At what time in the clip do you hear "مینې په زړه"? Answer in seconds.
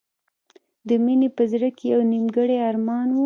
1.03-1.69